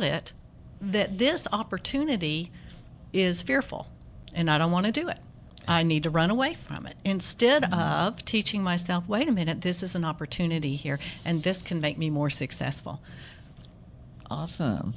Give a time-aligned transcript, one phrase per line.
[0.00, 0.32] taught it
[0.80, 2.50] that this opportunity
[3.12, 3.88] is fearful
[4.34, 5.18] and I don't want to do it.
[5.68, 7.74] I need to run away from it instead Mm-hmm.
[7.74, 11.98] of teaching myself, wait a minute, this is an opportunity here and this can make
[11.98, 13.00] me more successful.
[14.30, 14.94] Awesome.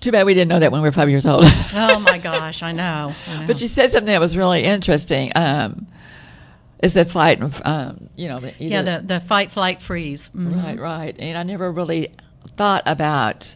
[0.00, 1.44] Too bad we didn't know that when we were five years old.
[1.74, 3.14] Oh my gosh, I know.
[3.28, 3.46] I know.
[3.46, 5.30] But you said something that was really interesting.
[5.34, 5.86] Um,
[6.82, 7.40] is that fight?
[7.66, 10.28] Um, you know, the, yeah, the, the fight, flight, freeze.
[10.34, 10.62] Mhm.
[10.62, 11.16] Right, right.
[11.18, 12.12] And I never really
[12.56, 13.54] thought about,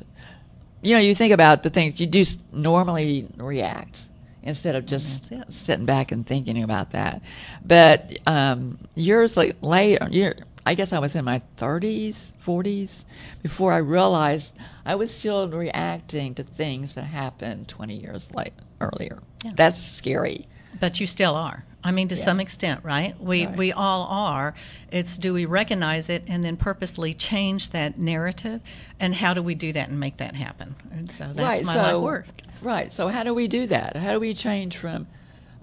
[0.83, 4.03] you know, you think about the things you do normally react
[4.43, 5.53] instead of just it.
[5.53, 7.21] sitting back and thinking about that.
[7.65, 12.91] But um, years la- later, year, I guess I was in my 30s, 40s,
[13.43, 14.53] before I realized
[14.85, 19.19] I was still reacting to things that happened 20 years late, earlier.
[19.45, 19.53] Yeah.
[19.57, 20.47] That's scary.
[20.79, 21.65] But you still are.
[21.85, 22.25] I mean, to Yeah.
[22.25, 23.15] some extent, right?
[23.21, 23.57] We Right.
[23.57, 24.55] we all are.
[24.91, 28.61] It's do we recognize it and then purposely change that narrative,
[28.99, 30.75] and how do we do that and make that happen?
[30.93, 32.27] And so that's right, my so, life work.
[32.61, 32.93] Right.
[32.93, 33.97] So how do we do that?
[33.97, 35.07] How do we change from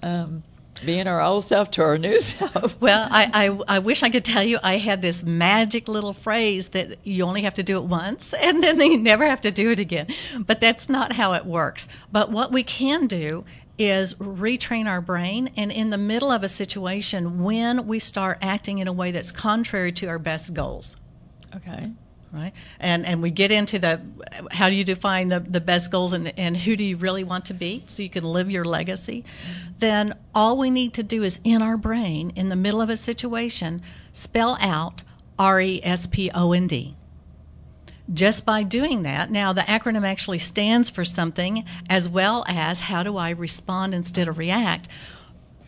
[0.02, 0.44] um,
[0.86, 2.76] being our old self to our new self?
[2.80, 6.70] Well, I, I I wish I could tell you I had this magic little phrase
[6.70, 9.70] that you only have to do it once and then you never have to do
[9.72, 10.08] it again.
[10.40, 11.90] But that's not how it works.
[12.10, 13.44] But what we can do
[13.78, 18.80] is retrain our brain and in the middle of a situation when we start acting
[18.80, 20.96] in a way that's contrary to our best goals.
[21.56, 21.92] Okay.
[22.32, 22.54] right?
[22.80, 24.02] And and we get into the
[24.52, 27.46] how do you define the, the best goals and, and who do you really want
[27.46, 29.24] to be so you can live your legacy?
[29.80, 32.98] Then all we need to do is in our brain in the middle of a
[32.98, 33.82] situation
[34.14, 35.04] spell out
[35.38, 36.96] r-e-s-p-o-n-d
[38.14, 39.32] just by doing that.
[39.32, 44.28] Now the acronym actually stands for something as well as how do i respond instead
[44.28, 44.88] of react.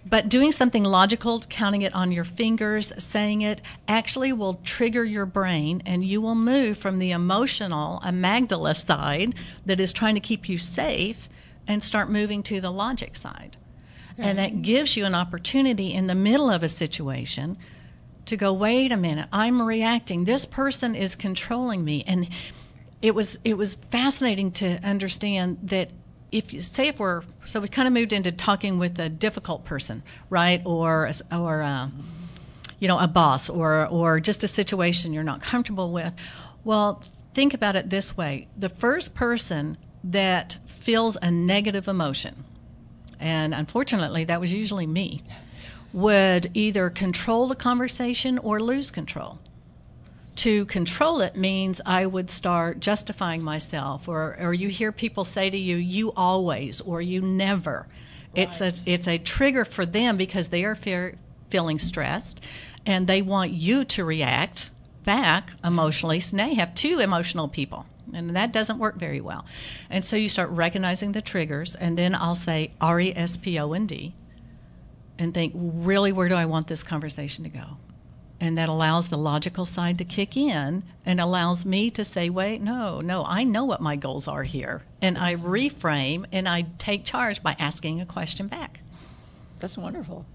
[0.10, 5.26] But doing something logical, counting it on your fingers, saying it, actually will trigger your
[5.26, 9.36] brain and you will move from the emotional amygdala side
[9.66, 11.28] that is trying to keep you safe
[11.68, 13.58] and start moving to the logic side.
[14.18, 17.58] And that gives you an opportunity in the middle of a situation
[18.28, 20.26] to go, wait a minute, I'm reacting.
[20.26, 22.04] This person is controlling me.
[22.08, 22.30] And
[23.02, 25.92] it was it was fascinating to understand that
[26.32, 29.66] if you say if we're so we kind of moved into talking with a difficult
[29.66, 31.90] person, right, or or uh,
[32.80, 36.14] you know a boss or or just a situation you're not comfortable with.
[36.64, 37.04] Well,
[37.34, 42.44] think about it this way: the first person that feels a negative emotion,
[43.20, 45.24] and unfortunately that was usually me,
[45.94, 49.40] would either control the conversation or lose control
[50.38, 55.50] to control it means I would start justifying myself, or or you hear people say
[55.50, 57.88] to you, "You always" or "You never."
[58.36, 61.18] It's a it's a trigger for them because they are fear,
[61.50, 62.40] feeling stressed,
[62.86, 64.70] and they want you to react
[65.04, 66.20] back emotionally.
[66.20, 69.44] So now you have two emotional people, and that doesn't work very well.
[69.90, 73.58] And so you start recognizing the triggers, and then I'll say R E S P
[73.58, 74.14] O N D,
[75.20, 77.78] and think, really, where do I want this conversation to go?
[78.40, 82.62] and that allows the logical side to kick in and allows me to say wait
[82.62, 87.04] no no i know what my goals are here and i reframe and i take
[87.04, 88.80] charge by asking a question back
[89.60, 90.26] That's wonderful.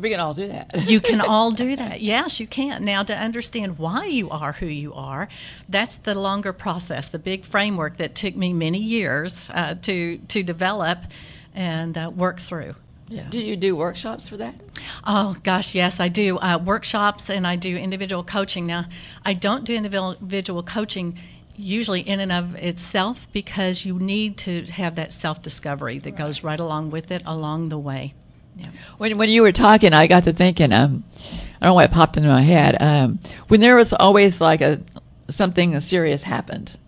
[0.00, 0.88] We can all do that.
[0.88, 4.66] you can all do that yes you can now to understand why you are who
[4.66, 5.28] you are
[5.68, 10.44] that's the longer process the big framework that took me many years uh, to to
[10.44, 11.00] develop
[11.54, 12.76] and uh, work through
[13.08, 13.26] Yeah.
[13.30, 14.54] Do you do workshops for that?
[15.06, 18.66] Oh gosh, yes, I do uh, workshops and I do individual coaching.
[18.66, 18.84] Now,
[19.24, 21.18] I don't do individual coaching
[21.56, 26.44] usually in and of itself because you need to have that self discovery that goes
[26.44, 28.14] right along with it along the way.
[28.56, 28.70] Yeah.
[28.98, 30.72] When when you were talking, I got to thinking.
[30.72, 31.04] Um,
[31.60, 32.76] I don't know what popped into my head.
[32.80, 33.18] Um,
[33.48, 34.80] when there was always like a
[35.30, 36.78] something serious happened,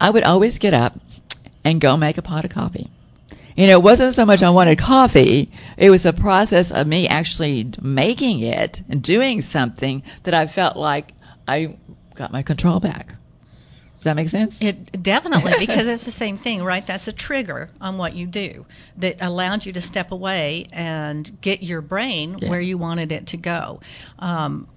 [0.00, 0.98] I would always get up
[1.64, 2.90] and go make a pot of coffee.
[3.56, 7.06] You know, it wasn't so much I wanted coffee; it was a process of me
[7.06, 11.12] actually making it and doing something that I felt like
[11.46, 11.76] I
[12.16, 13.14] got my control back.
[13.98, 14.58] Does that make sense?
[14.60, 16.84] It definitely because it's the same thing, right?
[16.84, 18.66] That's a trigger on what you do
[18.98, 22.50] that allowed you to step away and get your brain Yeah.
[22.50, 23.80] where you wanted it to go.
[24.18, 24.68] Um,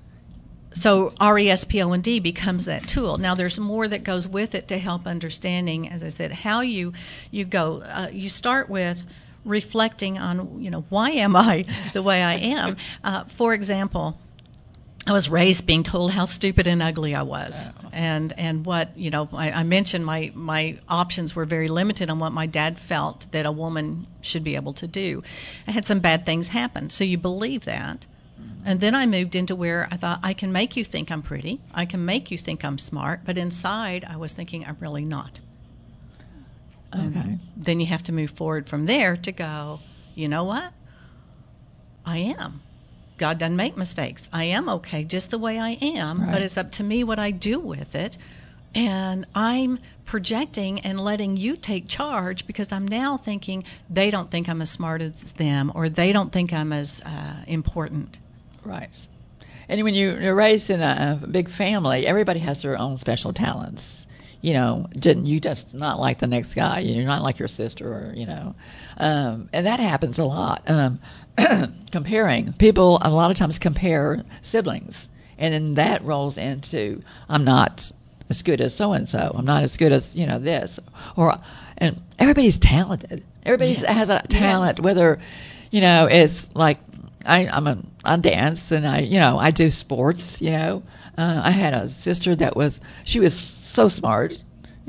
[0.79, 3.18] so R E S P O N D becomes that tool.
[3.18, 6.94] Now there's more that goes with it to help understanding, as I said, how you
[7.31, 7.81] you go.
[7.81, 9.06] Uh, you start with
[9.45, 12.78] reflecting on, you know, why am I the way I am?
[13.04, 14.19] Uh, for example.
[15.06, 17.57] I was raised being told how stupid and ugly I was,
[17.94, 19.30] and and what you know.
[19.31, 23.45] I, I mentioned my my options were very limited on what my dad felt that
[23.45, 25.23] a woman should be able to do.
[25.66, 28.06] I had some bad things happen, so you believe that,
[28.65, 31.61] And then I moved into where I thought I can make you think I'm pretty,
[31.73, 35.39] I can make you think I'm smart, but inside I was thinking I'm really not.
[36.94, 37.37] Okay.
[37.56, 39.79] Then you have to move forward from there to go,
[40.15, 40.73] you know what?
[42.06, 42.61] I am.
[43.17, 44.27] God doesn't make mistakes.
[44.31, 46.31] I am okay just the way I am, Right.
[46.31, 48.17] but it's up to me what I do with it.
[48.75, 54.47] And I'm projecting and letting you take charge because I'm now thinking they don't think
[54.47, 58.17] I'm as smart as them or they don't think I'm as uh, important.
[58.68, 58.90] Right.
[59.69, 64.06] And when you- you're raised in a, big family, everybody has their own special talents.
[64.42, 66.80] You know, ju- you just not like the next guy.
[66.80, 68.56] You're not like your sister, or you know,
[68.97, 70.62] um, and that happens a lot.
[70.68, 71.00] Um,
[71.92, 75.09] comparing people a lot of times compare siblings,
[75.40, 77.92] and then that rolls into I'm not
[78.30, 79.33] as good as so and so.
[79.36, 80.80] I'm not as good as you know this,
[81.16, 81.40] or
[81.78, 83.24] and everybody's talented.
[83.44, 83.86] Everybody Yes.
[83.86, 85.19] has a talent, whether
[85.71, 86.78] you know it's like
[87.28, 90.42] I, I'm a I dance and I you know I do sports.
[90.42, 90.84] You know,
[91.18, 94.38] uh, I had a sister that was she was so smart.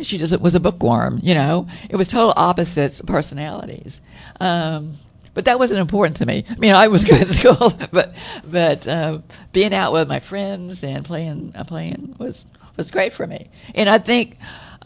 [0.00, 1.18] She just was a bookworm.
[1.22, 4.00] You know, it was total opposites personalities.
[4.40, 4.98] Um,
[5.34, 6.44] but that wasn't important to me.
[6.48, 8.14] I mean, I was good at school, but
[8.44, 9.18] but uh,
[9.52, 12.44] being out with my friends and playing uh, playing was
[12.76, 13.50] was great for me.
[13.74, 14.36] And I think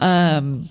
[0.01, 0.69] um,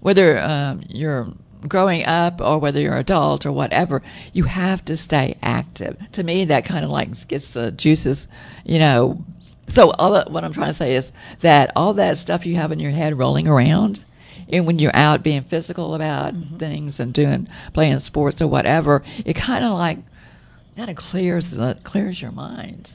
[0.00, 1.32] whether um, you're
[1.66, 5.96] growing up or whether you're an adult or whatever, you have to stay active.
[6.12, 8.28] To me, that kind of like gets the juices,
[8.64, 9.24] you know.
[9.68, 12.72] So all that, what I'm trying to say is that all that stuff you have
[12.72, 14.04] in your head rolling around,
[14.48, 19.34] and when you're out being physical about things and doing playing sports or whatever, it
[19.34, 19.98] kind of like
[20.76, 22.90] kind of clears uh, clears your mind.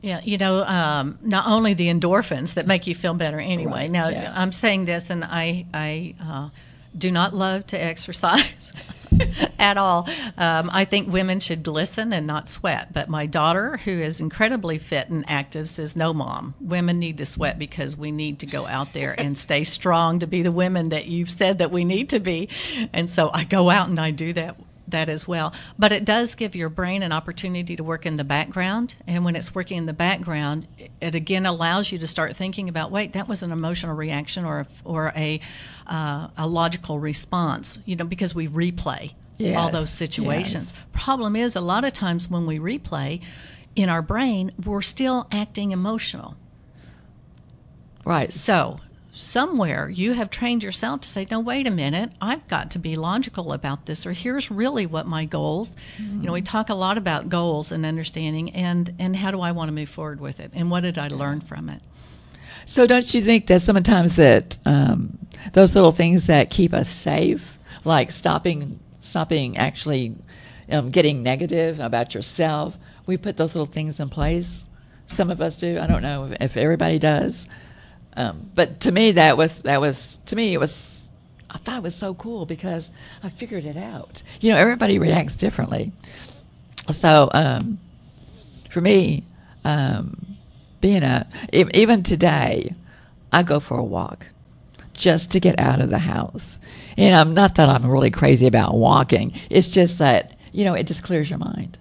[0.00, 3.82] Yeah, you know, um, not only the endorphins that make you feel better anyway.
[3.82, 4.32] Right, Now, yeah.
[4.34, 6.48] I'm saying this, and I, I uh,
[6.96, 8.72] do not love to exercise
[9.58, 10.08] at all.
[10.36, 12.92] Um, I think women should glisten and not sweat.
[12.92, 17.26] But my daughter, who is incredibly fit and active, says, "No, mom, women need to
[17.26, 20.88] sweat because we need to go out there and stay strong to be the women
[20.90, 22.48] that you've said that we need to be."
[22.92, 24.56] And so I go out and I do that
[24.90, 25.52] that as well.
[25.78, 28.94] But it does give your brain an opportunity to work in the background.
[29.06, 30.66] And when it's working in the background,
[31.00, 34.66] it again allows you to start thinking about, wait, that was an emotional reaction or,
[34.84, 35.40] or a,
[35.86, 39.12] uh, a logical response, you know, because we replay
[39.56, 40.72] all those situations.
[40.74, 40.84] yes.
[40.92, 43.20] Problem is, a lot of times when we replay
[43.76, 46.36] in our brain, we're still acting emotional.
[48.04, 48.32] Right.
[48.32, 48.80] So,
[49.18, 52.94] somewhere you have trained yourself to say, no, wait a minute, I've got to be
[52.94, 55.74] logical about this, or here's really what my goals.
[55.98, 59.52] You know, we talk a lot about goals and understanding, and, and how do I
[59.52, 61.82] want to move forward with it, and what did I learn from it?
[62.64, 65.18] So don't you think that sometimes that um,
[65.52, 67.42] those little things that keep us safe,
[67.84, 70.14] like stopping, stopping actually
[70.70, 74.62] um, getting negative about yourself, we put those little things in place.
[75.06, 75.78] Some of us do.
[75.80, 77.48] I don't know if everybody does,
[78.18, 81.08] um, but to me that was that was to me it was.
[81.50, 82.90] I thought it was so cool because
[83.22, 84.22] I figured it out.
[84.40, 85.92] You know, everybody reacts differently.
[86.92, 87.78] So um,
[88.70, 89.24] for me,
[89.64, 90.36] um,
[90.80, 92.74] being a even today,
[93.32, 94.26] I go for a walk
[94.92, 96.58] just to get out of the house.
[96.96, 99.32] And I'm not that I'm really crazy about walking.
[99.48, 101.78] It's just that you know it just clears your mind,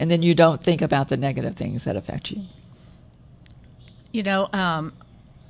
[0.00, 2.42] and then you don't think about the negative things that affect you.
[4.12, 4.92] You know, um,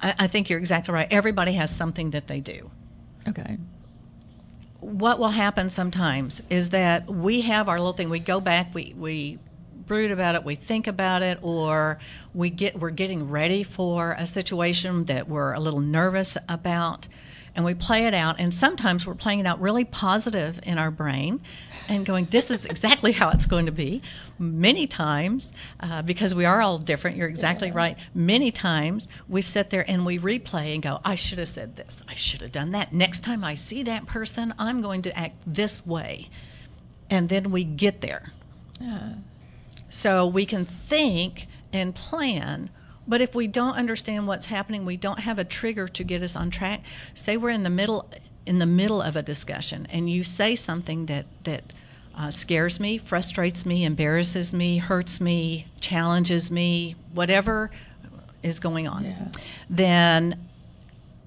[0.02, 1.08] I, I think you're exactly right.
[1.10, 2.70] Everybody has something that they do.
[3.28, 3.58] Okay.
[4.80, 8.10] what will happen sometimes is that we have our little thing.
[8.10, 9.38] We go back, we we
[9.86, 11.98] brood about it, we think about it, or
[12.34, 17.06] we get we're getting ready for a situation that we're a little nervous about,
[17.54, 18.36] and we play it out.
[18.38, 21.40] And sometimes we're playing it out really positive in our brain,
[21.88, 24.02] and going, "This is exactly how it's going to be."
[24.38, 27.16] Many times, uh, because we are all different.
[27.16, 27.96] You're exactly right.
[28.14, 32.02] Many times we sit there and we replay and go, "I should have said this.
[32.08, 32.92] I should have done that.
[32.92, 36.28] Next time I see that person, I'm going to act this way."
[37.10, 38.32] And then we get there.
[38.80, 39.14] Yeah.
[39.90, 42.70] So we can think and plan,
[43.06, 46.36] but if we don't understand what's happening, we don't have a trigger to get us
[46.36, 46.82] on track.
[47.14, 48.08] Say we're in the middle
[48.44, 51.72] in the middle of a discussion and you say something that that
[52.16, 57.70] uh, scares me, frustrates me, embarrasses me, hurts me, challenges me, whatever
[58.42, 59.04] is going on.
[59.04, 59.28] Yeah.
[59.70, 60.48] Then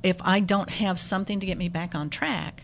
[0.03, 2.63] if I don't have something to get me back on track,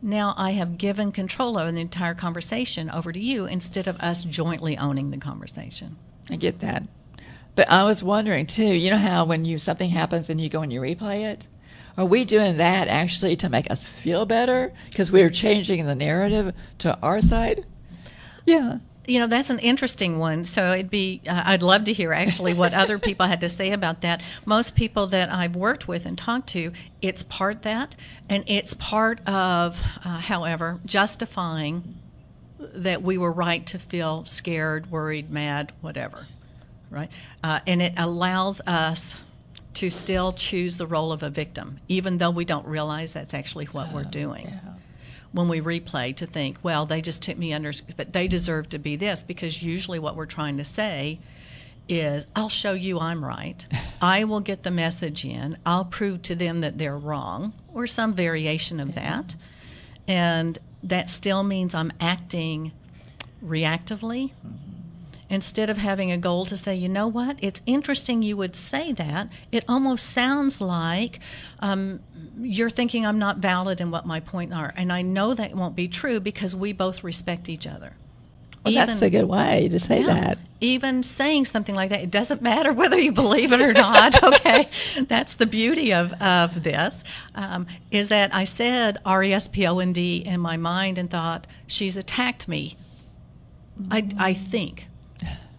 [0.00, 4.22] now I have given control over the entire conversation over to you instead of us
[4.22, 5.96] jointly owning the conversation.
[6.30, 6.84] I get that.
[7.54, 10.62] But I was wondering too, you know how when you something happens and you go
[10.62, 11.46] and you replay it?
[11.96, 16.52] Are we doing that actually to make us feel better because we're changing the narrative
[16.78, 17.64] to our side?
[18.44, 18.78] Yeah.
[19.06, 22.52] you know that's an interesting one so it'd be uh, i'd love to hear actually
[22.54, 26.16] what other people had to say about that most people that i've worked with and
[26.18, 27.94] talked to it's part that
[28.28, 31.96] and it's part of uh, however justifying
[32.58, 36.26] that we were right to feel scared worried mad whatever
[36.94, 37.10] right
[37.42, 39.14] uh, and it allows us
[39.74, 43.66] to still choose the role of a victim even though we don't realize that's actually
[43.66, 44.74] what we're doing Yeah.
[45.32, 48.78] when we replay to think, well, they just took me under, but they deserve to
[48.78, 51.18] be this because usually what we're trying to say
[51.88, 53.66] is, I'll show you I'm right.
[54.00, 55.58] I will get the message in.
[55.66, 59.34] I'll prove to them that they're wrong or some variation of that.
[60.06, 62.70] And that still means I'm acting
[63.44, 64.30] reactively
[65.30, 68.92] instead of having a goal to say, you know what, it's interesting you would say
[68.92, 69.28] that.
[69.52, 71.20] It almost sounds like
[71.60, 72.00] um,
[72.38, 74.72] you're thinking I'm not valid in what my point are.
[74.76, 77.94] And I know that won't be true because we both respect each other.
[78.64, 80.06] Well, that's a good way to say Yeah.
[80.06, 80.38] that.
[80.60, 84.14] Even saying something like that, it doesn't matter whether you believe it or not.
[84.22, 84.70] Okay,
[85.06, 87.04] that's the beauty of of this.
[87.34, 90.96] Um, is that I said R E S P O N D in my mind
[90.96, 92.78] and thought she's attacked me.
[93.90, 94.86] I I think,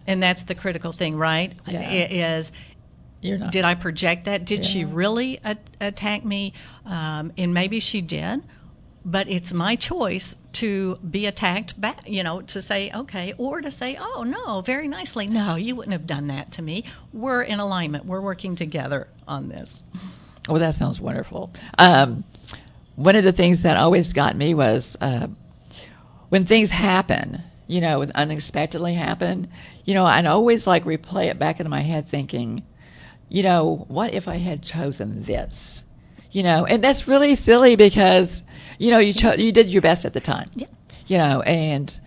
[0.06, 1.52] and that's the critical thing, right?
[1.66, 1.90] Yeah.
[1.90, 2.52] Is
[3.20, 3.52] You're not.
[3.52, 4.44] did I project that?
[4.44, 6.52] Did she really a- attack me?
[6.84, 8.42] Um, and maybe she did,
[9.04, 13.70] but it's my choice to be attacked back, you know, to say, okay, or to
[13.70, 16.84] say, oh, no, very nicely, no, you wouldn't have done that to me.
[17.12, 18.06] We're in alignment.
[18.06, 19.82] We're working together on this.
[20.48, 21.52] Well, that sounds wonderful.
[21.78, 22.24] Um,
[22.94, 25.26] one of the things that always got me was uh,
[26.30, 29.48] when things happen, you know, unexpectedly happen,
[29.84, 32.64] you know, I'd always like replay it back into my head thinking,
[33.28, 35.82] you know, what if I had chosen this?
[36.30, 38.42] You know, and that's really silly because,
[38.78, 40.50] you know, you cho- you did your best at the time.
[40.54, 40.66] Yeah.
[41.06, 41.98] You know, and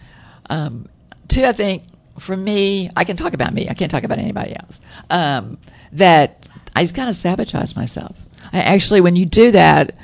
[0.49, 0.87] um,
[1.27, 1.83] two, I think
[2.19, 3.69] for me, I can talk about me.
[3.69, 4.79] I can't talk about anybody else.
[5.09, 5.57] Um,
[5.93, 8.15] that I just kind of sabotage myself.
[8.51, 9.95] I actually, when you do that,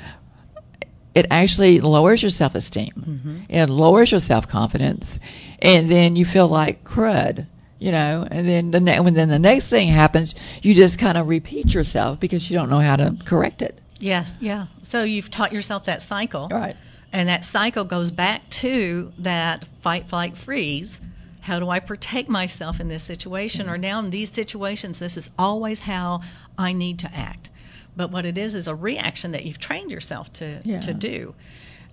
[1.16, 2.92] it actually lowers your self esteem.
[2.98, 3.38] Mm-hmm.
[3.48, 5.18] It lowers your self confidence,
[5.60, 7.46] and then you feel like crud.
[7.78, 11.18] You know, and then the ne- when then the next thing happens, you just kind
[11.18, 13.78] of repeat yourself because you don't know how to correct it.
[13.98, 14.66] Yes, yeah.
[14.82, 16.48] So you've taught yourself that cycle.
[16.50, 16.76] Right.
[17.12, 21.00] And that cycle goes back to that fight, flight, freeze.
[21.42, 23.66] How do I protect myself in this situation?
[23.66, 23.74] Mm-hmm.
[23.74, 26.20] Or now in these situations, this is always how
[26.58, 27.50] I need to act.
[27.96, 30.80] But what it is is a reaction that you've trained yourself to, Yeah.
[30.80, 31.34] to do.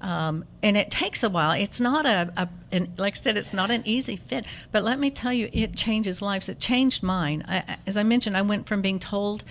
[0.02, 1.52] Um, and it takes a while.
[1.52, 4.44] It's not a, a and like I said, it's not an easy fit.
[4.74, 6.50] But let me tell you, it changes lives.
[6.50, 7.46] It changed mine.
[7.48, 9.46] I- as I mentioned, I went from being told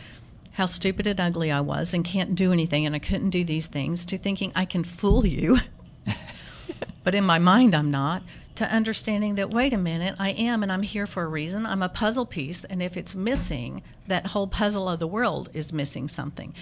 [0.53, 3.67] how stupid and ugly I was and can't do anything and I couldn't do these
[3.67, 5.61] things to thinking I can fool you.
[7.05, 8.23] but in my mind, I'm not.
[8.57, 11.65] To understanding that, wait a minute, I am and I'm here for a reason.
[11.65, 15.73] I'm a puzzle piece, and if it's missing, that whole puzzle of the world is
[15.73, 16.55] missing something.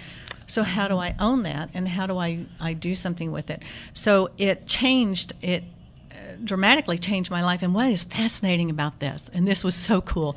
[0.47, 3.61] So, how do I own that and how do I, I do something with it?
[3.93, 5.63] So, it changed, it
[6.11, 7.61] uh, dramatically changed my life.
[7.61, 10.35] And what is fascinating about this, and this was so cool,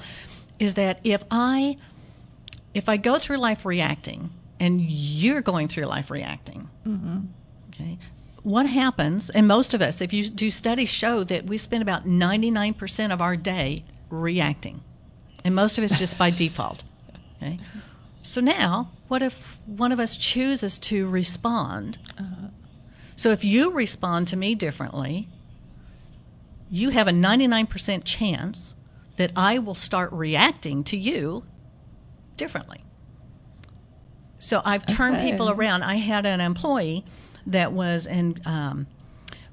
[0.59, 1.77] is that if I
[2.75, 6.69] if I go through life reacting, and you're going through life reacting,
[7.71, 7.99] okay,
[8.45, 9.31] what happens?
[9.31, 13.21] And most of us, if you do studies, show that we spend about 99% of
[13.21, 14.83] our day reacting,
[15.45, 16.85] and most of us just by default.
[17.39, 17.59] Okay,
[18.23, 21.99] so now what if one of us chooses to respond?
[22.19, 22.49] Uh-huh.
[23.17, 25.29] So if you respond to me differently,
[26.71, 28.75] you have a 99% chance
[29.17, 31.45] that I will start reacting to you
[32.37, 32.83] differently.
[34.39, 35.31] So I've turned Okay.
[35.31, 35.83] people around.
[35.85, 37.05] I had an employee
[37.47, 38.87] that was in um,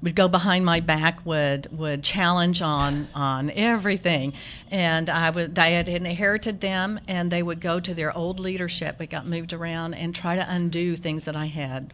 [0.02, 4.32] would go behind my back, would would challenge on on everything,
[4.70, 9.00] and I would I had inherited them, and they would go to their old leadership.
[9.00, 11.92] It got moved around and try to undo things that I had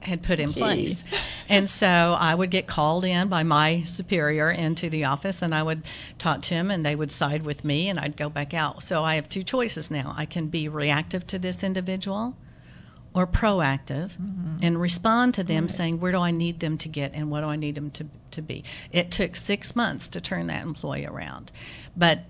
[0.00, 0.60] had put in Gee.
[0.60, 0.96] place.
[1.48, 5.62] And so I would get called in by my superior into the office and I
[5.62, 5.82] would
[6.18, 8.82] talk to him and they would side with me and I'd go back out.
[8.82, 10.14] So I have two choices now.
[10.16, 12.34] I can be reactive to this individual
[13.12, 14.58] or proactive mm-hmm.
[14.62, 17.46] and respond to them saying where do I need them to get and what do
[17.46, 18.62] I need them to to be.
[18.92, 21.50] It took 6 months to turn that employee around.
[21.96, 22.20] But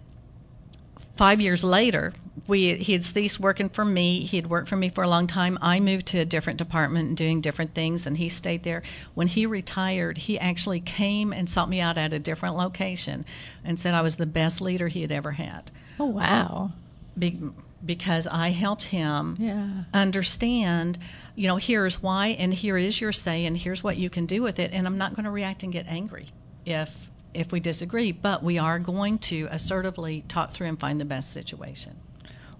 [1.21, 2.14] five years later,
[2.47, 4.25] we he had ceased working for me.
[4.25, 5.59] He had worked for me for a long time.
[5.61, 8.83] I moved to a different department and doing different things, and he stayed there.
[9.12, 13.27] When he retired, he actually came and sought me out at a different location
[13.62, 15.71] and said I was the best leader he had ever had.
[15.99, 16.71] Oh wow.
[17.19, 17.38] Be-
[17.85, 19.69] because I helped him Yeah.
[19.95, 20.99] understand,
[21.35, 24.43] you know, here's why, and here is your say, and here's what you can do
[24.43, 24.71] with it.
[24.73, 26.29] And I'm not going to react and get angry
[26.64, 31.05] if if we disagree, but we are going to assertively talk through and find the
[31.05, 31.97] best situation.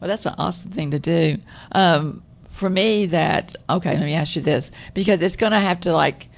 [0.00, 1.38] Well, that's an awesome thing to do.
[1.72, 3.94] Um, for me, that okay.
[3.94, 6.28] Let me ask you this because it's going to have to like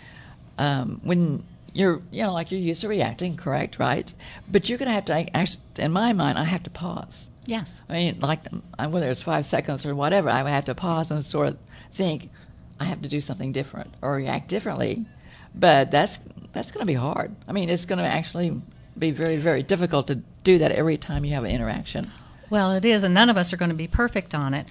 [0.59, 4.13] um, when you're you know like you're used to reacting, correct, right?
[4.51, 7.25] But you're going to have to actually, in my mind, I have to pause.
[7.45, 7.81] Yes.
[7.89, 8.47] I mean, like
[8.79, 11.59] whether it's five seconds or whatever, I would have to pause and sort of
[11.95, 12.31] think
[12.79, 15.07] I have to do something different or react differently.
[15.55, 16.19] But that's
[16.53, 17.35] that's going to be hard.
[17.49, 18.61] I mean, it's going to actually
[18.97, 22.11] be very very difficult to do that every time you have an interaction.
[22.51, 24.67] Well, it is, and none of us are going to be perfect on it.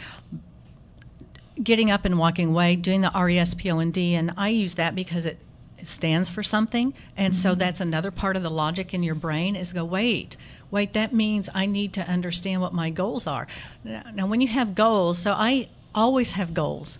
[1.62, 5.40] Getting up and walking away, doing the R-E-S-P-O-N-D, and I use that because it
[5.82, 7.42] stands for something, and mm-hmm.
[7.42, 10.38] so that's another part of the logic in your brain is go wait,
[10.72, 10.94] wait.
[10.94, 13.46] That means I need to understand what my goals are.
[13.84, 16.98] Now, when you have goals, so I always have goals,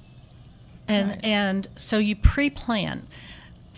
[0.88, 1.24] and right.
[1.24, 3.08] and so you pre-plan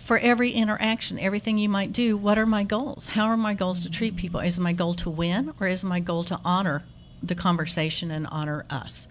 [0.04, 3.06] for every interaction, everything you might do, what are my goals?
[3.06, 4.40] How are my goals to treat people?
[4.40, 6.82] Is my goal to win or is my goal to honor
[7.22, 9.08] the conversation and honor us?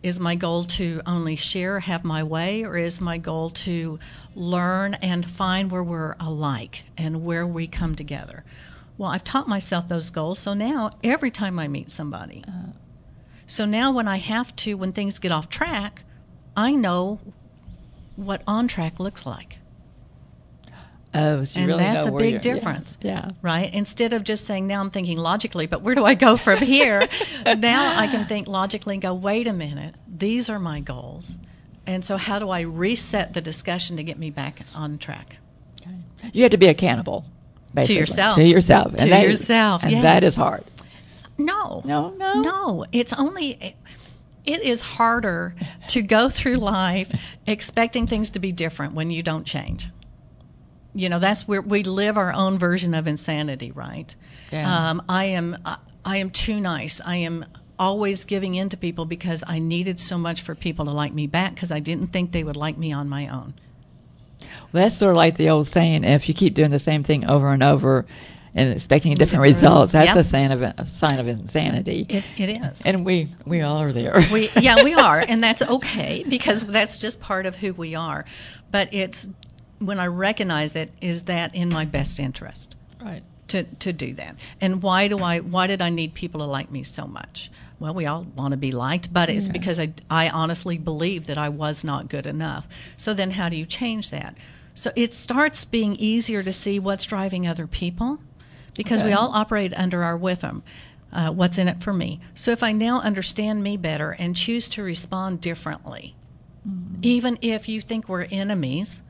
[0.00, 3.98] Is my goal to only share, have my way, or is my goal to
[4.36, 8.44] learn and find where we're alike and where we come together?
[8.98, 12.72] Well, I've taught myself those goals, so now every time I meet somebody, uh,
[13.46, 16.02] so now when I have to, when things get off track,
[16.56, 17.20] I know
[18.16, 19.58] what on track looks like.
[21.14, 22.98] Oh, so and really that's a big difference.
[23.00, 23.72] Yeah, yeah, Right?
[23.72, 27.08] Instead of just saying, now I'm thinking logically, but where do I go from here?
[27.46, 31.36] now I can think logically and go, wait a minute, these are my goals.
[31.86, 35.36] And so, how do I reset the discussion to get me back on track?
[35.80, 36.30] Okay.
[36.34, 37.24] You have to be accountable
[37.74, 37.94] basically.
[37.94, 38.34] to yourself.
[38.36, 38.94] To yourself.
[38.96, 39.82] And to yourself.
[39.82, 40.02] And yes.
[40.02, 40.64] that is hard.
[41.36, 41.82] No.
[41.84, 42.40] No, no.
[42.40, 42.84] No.
[42.92, 43.76] It's only
[44.44, 45.54] it is harder
[45.88, 47.14] to go through life
[47.46, 49.88] expecting things to be different when you don't change
[50.94, 54.14] you know that's where we live our own version of insanity right
[54.50, 54.90] yeah.
[54.90, 55.56] um, i am
[56.04, 57.44] I, am too nice i am
[57.78, 61.26] always giving in to people because i needed so much for people to like me
[61.26, 63.54] back because i didn't think they would like me on my own
[64.72, 67.24] well that's sort of like the old saying if you keep doing the same thing
[67.28, 68.06] over and over
[68.54, 70.16] and expecting different results that's yep.
[70.16, 73.92] a sign of a sign of insanity it, it is and we we all are
[73.92, 77.94] there we yeah we are and that's okay because that's just part of who we
[77.94, 78.24] are
[78.70, 79.26] but it's
[79.78, 82.76] when I recognize it, is that in my best interest?
[83.00, 83.22] Right.
[83.48, 84.36] To, to do that.
[84.60, 87.50] And why do I why did I need people to like me so much?
[87.80, 89.52] Well, we all want to be liked, but it's yeah.
[89.52, 92.66] because I, I honestly believe that I was not good enough.
[92.96, 94.36] So then how do you change that?
[94.74, 98.18] So it starts being easier to see what's driving other people
[98.74, 99.10] because okay.
[99.10, 100.62] we all operate under our WIFM.
[101.12, 102.20] Uh, what's in it for me?
[102.34, 106.14] So if I now understand me better and choose to respond differently,
[106.68, 107.00] mm-hmm.
[107.02, 109.02] even if you think we're enemies,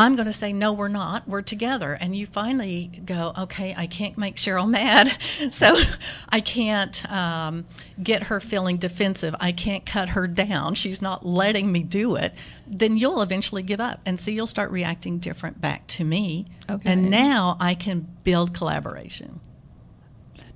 [0.00, 1.28] I'm going to say, no, we're not.
[1.28, 1.92] We're together.
[1.92, 5.16] And you finally go, okay, I can't make Cheryl mad.
[5.52, 5.82] So
[6.28, 7.66] I can't um,
[8.02, 9.34] get her feeling defensive.
[9.40, 10.74] I can't cut her down.
[10.74, 12.34] She's not letting me do it.
[12.66, 14.00] Then you'll eventually give up.
[14.06, 16.46] And so you'll start reacting different back to me.
[16.68, 16.92] Okay.
[16.92, 19.40] And now I can build collaboration.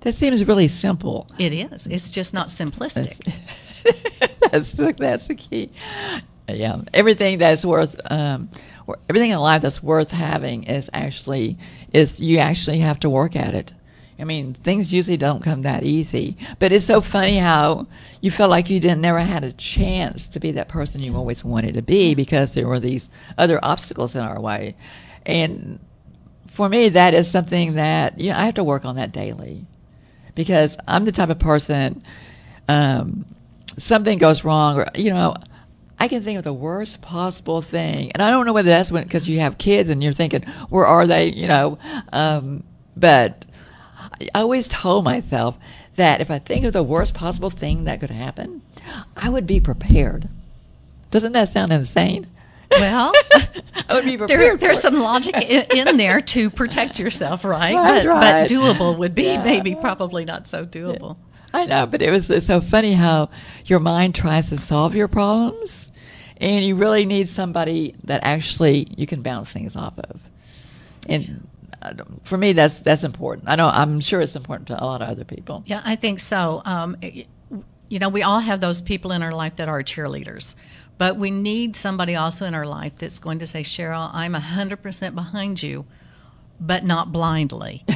[0.00, 1.26] That seems really simple.
[1.38, 1.86] It is.
[1.86, 3.32] It's just not simplistic.
[4.50, 5.70] that's, the, that's the key.
[6.48, 6.82] Yeah.
[6.92, 7.98] Everything that's worth.
[8.10, 8.50] Um,
[9.08, 11.58] everything in life that's worth having is actually
[11.92, 13.72] is you actually have to work at it.
[14.18, 16.36] I mean, things usually don't come that easy.
[16.60, 17.88] But it's so funny how
[18.20, 21.44] you felt like you didn't never had a chance to be that person you always
[21.44, 24.76] wanted to be because there were these other obstacles in our way.
[25.26, 25.80] And
[26.52, 29.66] for me, that is something that you know I have to work on that daily
[30.34, 32.02] because I'm the type of person.
[32.68, 33.24] Um,
[33.78, 35.34] something goes wrong, or you know,
[35.98, 39.04] I can think of the worst possible thing, and I don't know whether that's when
[39.04, 41.32] because you have kids and you're thinking, where are they?
[41.32, 41.78] You know,
[42.12, 42.64] um,
[42.96, 43.44] but
[44.20, 45.56] I always told myself
[45.96, 48.62] that if I think of the worst possible thing that could happen,
[49.16, 50.28] I would be prepared.
[51.10, 52.26] Doesn't that sound insane?
[52.70, 53.12] Well,
[53.88, 54.40] I would be prepared.
[54.40, 57.74] There, there's some logic in, in, there to protect yourself, right?
[57.76, 58.48] right, but, right.
[58.48, 59.42] but, doable would be yeah.
[59.42, 61.16] maybe probably not so doable.
[61.54, 63.30] I know, but it was so funny how
[63.64, 65.90] your mind tries to solve your problems,
[66.38, 70.20] and you really need somebody that actually you can bounce things off of.
[71.08, 71.46] And
[72.24, 73.48] for me, that's that's important.
[73.48, 75.62] I know I'm sure it's important to a lot of other people.
[75.64, 76.60] Yeah, I think so.
[76.64, 76.96] Um,
[77.88, 80.56] you know, we all have those people in our life that are cheerleaders.
[80.98, 85.14] But we need somebody also in our life that's going to say, Cheryl, I'm 100%
[85.14, 85.86] behind you,
[86.60, 87.84] but not blindly.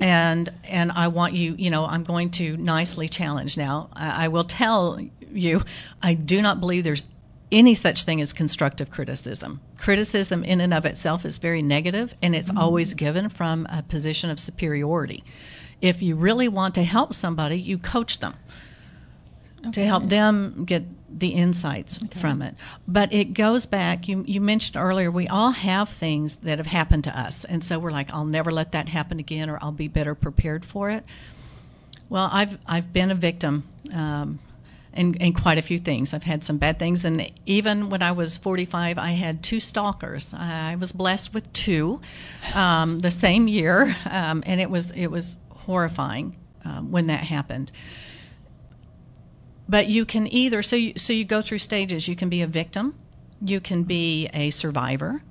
[0.00, 3.56] and and I want you, you know, I'm going to nicely challenge.
[3.56, 5.00] Now, I, I will tell
[5.32, 5.64] you,
[6.02, 7.04] I do not believe there's
[7.52, 9.60] any such thing as constructive criticism.
[9.78, 12.58] Criticism in and of itself is very negative and it's mm-hmm.
[12.58, 15.22] always given from a position of superiority.
[15.80, 18.34] If you really want to help somebody, you coach them
[19.72, 20.84] to help them get
[21.18, 22.54] the insights from it.
[22.86, 27.04] But it goes back, you, you mentioned earlier, we all have things that have happened
[27.04, 27.44] to us.
[27.44, 30.64] And so we're like, I'll never let that happen again or I'll be better prepared
[30.64, 31.04] for it.
[32.08, 33.68] Well, I've, I've been a victim.
[33.92, 34.40] Um,
[34.92, 36.14] in, in quite a few things.
[36.14, 40.32] I've had some bad things, and even when I was 45, I had two stalkers.
[40.32, 42.00] I was blessed with two
[42.54, 47.70] um, the same year, um, and it was it was horrifying um, when that happened.
[49.68, 52.08] But you can either so you, so you go through stages.
[52.08, 52.94] You can be a victim,
[53.40, 55.22] you can be a survivor,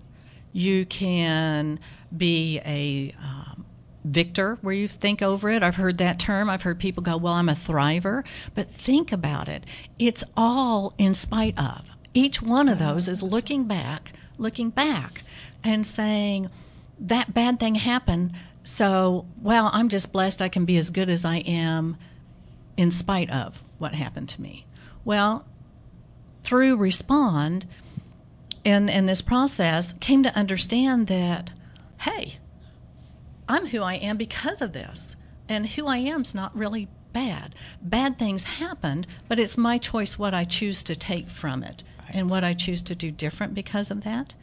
[0.52, 1.80] you can
[2.16, 3.66] be a um,
[4.04, 5.64] victor where you think over it.
[5.64, 6.50] I've heard that term.
[6.50, 9.66] I've heard people go, "Well, I'm a thriver," but think about it.
[9.98, 11.86] It's all in spite of.
[12.14, 15.24] Each one of those is looking back, looking back,
[15.64, 16.50] and saying
[17.00, 18.34] that bad thing happened.
[18.64, 21.98] So, well, I'm just blessed I can be as good as I am
[22.78, 24.66] in spite of what happened to me.
[25.04, 25.46] Well,
[26.44, 27.66] through Respond
[28.64, 31.52] in, in this process, came to understand that,
[32.02, 32.38] hey,
[33.48, 35.08] I'm who I am because of this.
[35.48, 37.54] And who I am is not really bad.
[37.82, 42.30] Bad things happened, but it's my choice what I choose to take from it and
[42.30, 44.34] what I choose to do different because of that.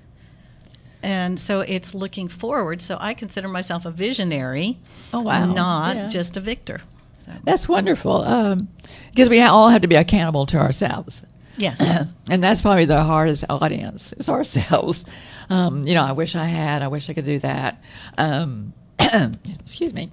[1.03, 2.81] And so it's looking forward.
[2.81, 4.79] So I consider myself a visionary,
[5.13, 5.47] Oh, wow.
[5.53, 6.09] not Yeah.
[6.09, 6.83] just a victor.
[7.25, 8.23] So, That's wonderful.
[8.23, 8.69] Um,
[9.11, 11.23] because we all have to be accountable to ourselves.
[11.57, 11.81] yes.
[12.31, 15.05] and that's probably the hardest audience is ourselves.
[15.51, 17.83] Um, you know, I wish I had, I wish I could do that.
[18.19, 20.11] Um, excuse me.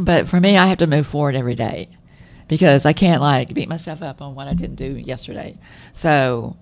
[0.00, 1.88] But for me, I have to move forward every day
[2.48, 5.56] because I can't like beat myself up on what I didn't do yesterday.
[5.94, 6.56] So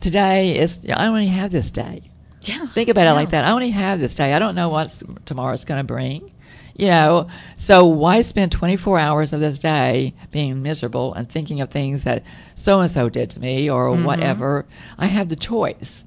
[0.00, 2.10] today is, I only have this day.
[2.42, 2.66] yeah.
[2.68, 3.44] Think about it like that.
[3.44, 4.32] I only have this day.
[4.32, 4.94] I don't know what
[5.26, 6.32] tomorrow's going to bring.
[6.78, 11.70] You know, so why spend 24 hours of this day being miserable and thinking of
[11.70, 12.22] things that
[12.54, 14.64] so and so did to me or whatever?
[14.96, 16.04] I have the choice.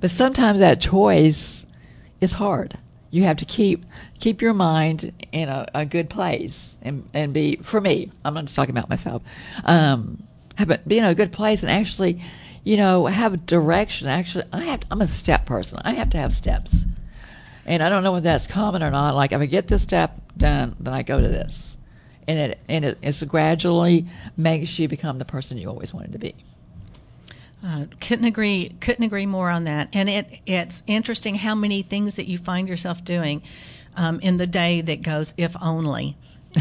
[0.00, 1.66] But sometimes that choice
[2.22, 2.78] is hard.
[3.10, 3.84] You have to keep
[4.18, 8.10] keep your mind in a, a good place and and be for me.
[8.24, 9.22] I'm not just talking about myself.
[9.62, 10.24] Um,
[10.56, 12.22] have it, be in a good place and actually,
[12.64, 14.08] you know, have a direction.
[14.08, 14.80] Actually, I have.
[14.80, 15.80] To, I'm a step person.
[15.84, 16.84] I have to have steps,
[17.66, 19.14] and I don't know whether that's common or not.
[19.14, 21.76] Like if I get this step done, then I go to this,
[22.28, 26.18] and it and it it's gradually makes you become the person you always wanted to
[26.18, 26.34] be.
[27.64, 28.76] Uh, couldn't agree.
[28.80, 29.88] Couldn't agree more on that.
[29.92, 33.42] And it it's interesting how many things that you find yourself doing
[33.96, 36.16] um, in the day that goes if only.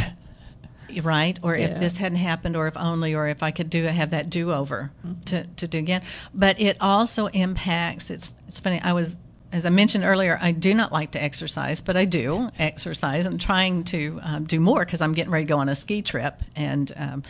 [1.01, 1.65] right or Yeah.
[1.67, 4.91] if this hadn't happened or if only or if i could do have that do-over
[5.25, 6.03] to, to do again
[6.35, 9.15] but it also impacts it's it's funny i was
[9.53, 13.39] as i mentioned earlier i do not like to exercise but i do exercise and
[13.39, 16.41] trying to um, do more because i'm getting ready to go on a ski trip
[16.55, 17.23] and um,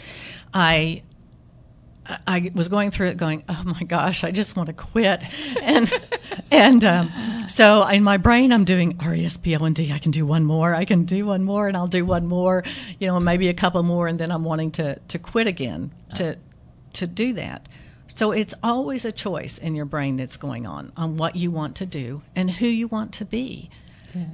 [0.53, 1.03] i
[2.27, 5.21] I was going through it, going, "Oh my gosh, I just want to quit,"
[5.61, 5.91] and
[6.51, 9.91] and um, so in my brain, I'm doing R E S P O N D.
[9.91, 10.75] I can do one more.
[10.75, 12.63] I can do one more, and I'll do one more.
[12.99, 16.37] You know, maybe a couple more, and then I'm wanting to to quit again to
[16.93, 17.67] to do that.
[18.15, 21.75] So it's always a choice in your brain that's going on on what you want
[21.77, 23.69] to do and who you want to be.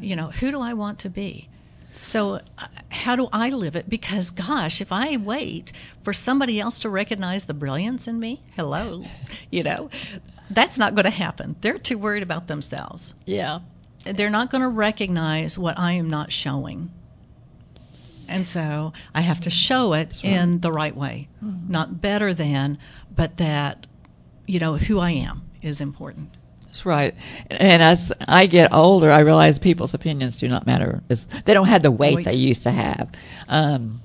[0.01, 1.47] You know, who do I want to be?
[2.03, 3.89] So, uh, how do I live it?
[3.89, 5.71] Because, gosh, if I wait
[6.03, 9.05] for somebody else to recognize the brilliance in me, hello,
[9.51, 9.89] you know,
[10.49, 11.55] that's not going to happen.
[11.61, 13.13] They're too worried about themselves.
[13.25, 13.59] Yeah.
[14.03, 16.91] They're not going to recognize what I am not showing.
[18.29, 22.77] And so I have to show it in the right way, not better than,
[23.13, 23.87] but that,
[24.45, 26.37] you know, who I am is important.
[26.65, 27.15] That's right.
[27.49, 31.01] And as I get older, I realize people's opinions do not matter.
[31.09, 32.25] It's, they don't have the weight, Weight.
[32.25, 33.09] they used to have.
[33.47, 34.01] Um,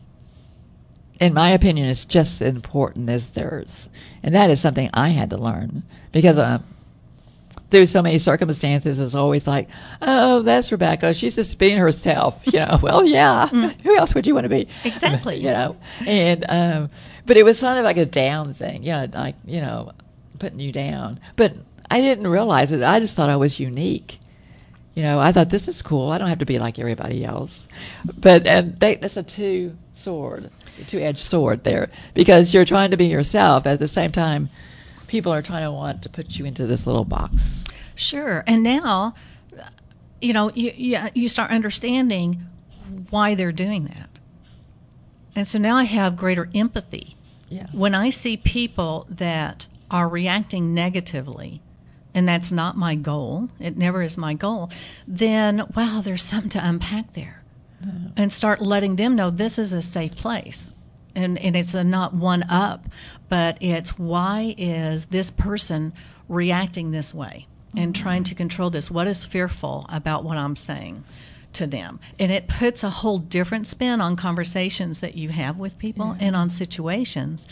[1.21, 3.89] in my opinion, it's just as important as theirs.
[4.23, 6.61] And that is something I had to learn because uh,
[7.75, 9.69] through so many circumstances, it's always like,
[10.01, 11.13] oh, that's Rebecca.
[11.13, 12.41] She's just being herself.
[12.45, 13.49] You know, well, yeah.
[13.49, 14.69] Who else would you want to be?
[14.85, 15.37] Exactly.
[15.43, 16.91] you know, and, um,
[17.27, 18.85] but it was kind of like a down thing.
[18.85, 19.91] You know, like, you know,
[20.39, 21.19] putting you down.
[21.35, 21.57] But
[21.91, 22.81] I didn't realize it.
[22.81, 24.21] I just thought I was unique.
[24.95, 26.13] You know, I thought this is cool.
[26.13, 27.67] I don't have to be like everybody else.
[28.05, 30.53] But and they, that's a two sword,
[30.87, 34.49] two edged sword there because you're trying to be yourself at the same time.
[35.07, 37.35] People are trying to want to put you into this little box.
[37.95, 38.43] Sure.
[38.47, 39.15] And now,
[40.21, 42.43] you know, you, you, you start understanding
[43.11, 44.09] why they're doing that.
[45.37, 47.17] And so now I have greater empathy
[47.49, 47.67] Yeah.
[47.73, 51.61] when I see people that are reacting negatively,
[52.15, 54.71] and that's not my goal, it never is my goal,
[55.07, 57.43] then wow, there's something to unpack there.
[58.17, 60.71] And start letting them know this is a safe place.
[61.15, 62.87] And, and it's a not one up,
[63.29, 65.93] but it's why is this person
[66.29, 67.47] reacting this way
[67.77, 68.91] and trying to control this?
[68.91, 71.05] What is fearful about what I'm saying?
[71.55, 72.01] to them.
[72.19, 76.35] And it puts a whole different spin on conversations that you have with people and
[76.35, 77.47] on situations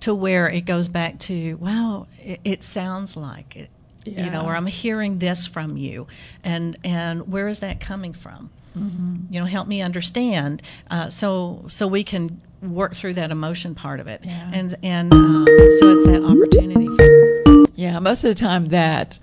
[0.00, 3.70] to where it goes back to, wow, it, it sounds like it.
[4.04, 4.42] You know, Yeah.
[4.42, 6.08] or I'm hearing this from you,
[6.42, 8.50] and and where is that coming from?
[8.76, 9.32] Mm-hmm.
[9.32, 14.00] You know, help me understand, uh, so so we can work through that emotion part
[14.00, 14.50] of it, Yeah.
[14.52, 16.88] and and um, so it's that opportunity.
[17.74, 19.18] Yeah, most of the time that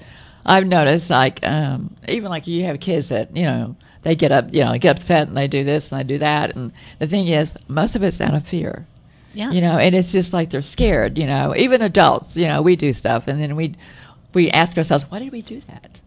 [0.45, 4.53] I've noticed, like um, even like you have kids that you know they get up,
[4.53, 7.27] you know, get upset and they do this and they do that, and the thing
[7.27, 8.87] is, most of it's out of fear.
[9.33, 11.17] yeah, You know, and it's just like they're scared.
[11.17, 13.75] You know, even adults, you know, we do stuff and then we
[14.33, 15.99] we ask ourselves, why did we do that?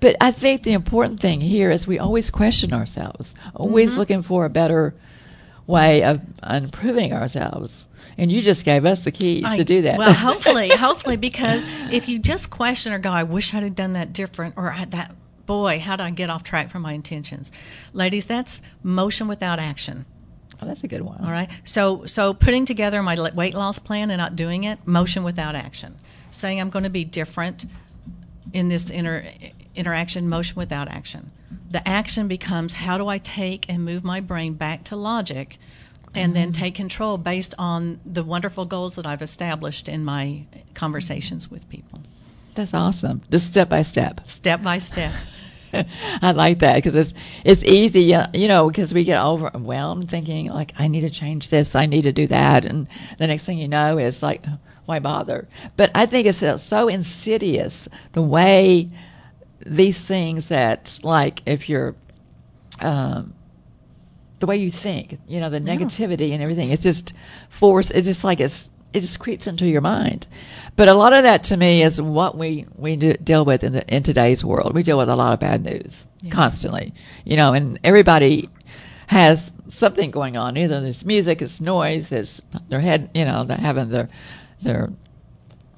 [0.00, 3.98] But I think the important thing here is we always question ourselves, always Mm-hmm.
[4.00, 4.94] looking for a better
[5.66, 7.86] way of improving ourselves.
[8.16, 9.98] And you just gave us the keys I- to do that.
[9.98, 13.92] Well, hopefully, hopefully, because if you just question or go, I wish I'd have done
[13.92, 15.14] that different, or I, that
[15.46, 17.50] boy, how did I get off track from my intentions?
[17.92, 20.06] Ladies, that's motion without action.
[20.62, 21.24] oh, that's a good one.
[21.24, 21.48] All right.
[21.64, 25.96] So, so putting together my weight loss plan and not doing it, motion without action.
[26.30, 27.64] Saying I'm going to be different
[28.52, 29.26] in this inter-
[29.74, 31.32] interaction, motion without action.
[31.74, 35.58] The action becomes how do I take and move my brain back to logic
[36.14, 36.62] and then mm-hmm.
[36.62, 41.98] take control based on the wonderful goals that I've established in my conversations with people,
[42.54, 43.22] That's awesome.
[43.28, 44.20] Just step by step.
[44.28, 45.14] step by step.
[46.22, 50.74] I like that because it's it's easy, you know, because we get overwhelmed thinking like
[50.78, 52.86] I need to change this, I need to do that, and
[53.18, 54.44] the next thing you know is like,
[54.84, 55.48] why bother?
[55.76, 58.90] But I think it's so insidious the way
[59.64, 61.94] these things that like if you're
[62.80, 63.34] um,
[64.40, 66.70] the way you think, you know, the negativity and everything.
[66.70, 67.12] It's just
[67.48, 67.90] force.
[67.90, 70.26] It's just like it's it just creeps into your mind.
[70.76, 73.72] But a lot of that to me is what we we do, deal with in
[73.72, 74.74] the in today's world.
[74.74, 75.92] We deal with a lot of bad news
[76.30, 78.50] constantly, you know, and everybody
[79.06, 80.56] has something going on.
[80.56, 84.08] Either there's music, it's noise, it's their head, you know, they're having their
[84.62, 84.90] their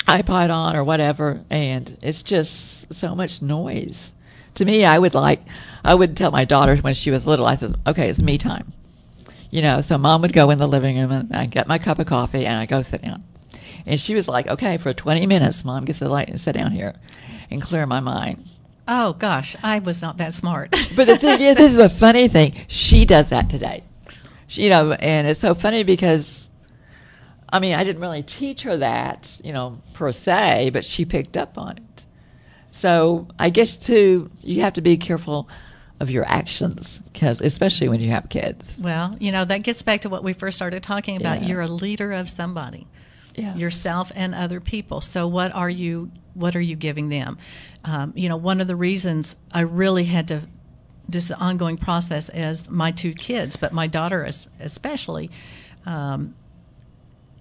[0.06, 4.12] iPod on or whatever, and it's just so much noise.
[4.54, 5.42] To me, I would like,
[5.84, 8.72] I would tell my daughter when she was little, I said, okay, it's me time.
[9.50, 11.98] You know, so mom would go in the living room and I'd get my cup
[11.98, 13.24] of coffee and I'd go sit down.
[13.84, 16.72] And she was like, okay, for 20 minutes, mom gets the light and sit down
[16.72, 16.94] here
[17.50, 18.44] and clear my mind.
[18.88, 20.74] Oh gosh, I was not that smart.
[20.96, 22.64] But the thing is, this is a funny thing.
[22.68, 23.82] She does that today.
[24.46, 26.45] She, you know, and it's so funny because,
[27.48, 31.36] I mean, I didn't really teach her that, you know, per se, but she picked
[31.36, 32.04] up on it.
[32.70, 35.48] So I guess too, you have to be careful
[35.98, 38.78] of your actions because, especially when you have kids.
[38.82, 41.40] Well, you know, that gets back to what we first started talking about.
[41.42, 41.48] Yeah.
[41.48, 42.86] You're a leader of somebody.
[43.38, 43.54] Yeah.
[43.54, 45.02] yourself and other people.
[45.02, 47.36] So what are you what are you giving them?
[47.84, 50.42] Um, you know, one of the reasons I really had to
[51.06, 55.30] this ongoing process as my two kids, but my daughter es- especially,
[55.84, 56.34] um,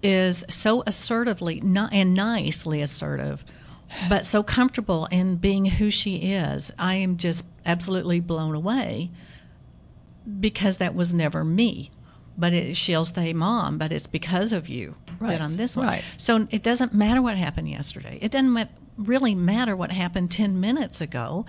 [0.06, 3.44] is so assertively not, and nicely assertive,
[4.08, 6.72] but so comfortable in being who she is.
[6.78, 9.10] I am just absolutely blown away
[10.39, 11.91] because that was never me.
[12.38, 15.88] But it, she'll say, "Mom," but it's because of you Right, that I'm this one.
[15.88, 16.04] right.
[16.18, 18.20] So it doesn't matter what happened yesterday.
[18.22, 18.65] It doesn't ma-
[18.98, 21.46] really matter what happened ten minutes ago.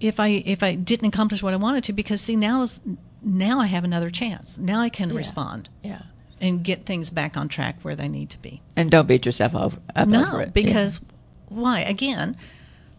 [0.00, 2.80] If I if I didn't accomplish what I wanted to, because see now is
[3.22, 4.56] now I have another chance.
[4.56, 5.16] Now I can Yeah.
[5.16, 6.02] respond Yeah.
[6.42, 8.60] And get things back on track where they need to be.
[8.76, 10.52] And don't beat yourself over, up over No, it.
[10.52, 11.00] because
[11.48, 11.80] why?
[11.80, 12.36] Again,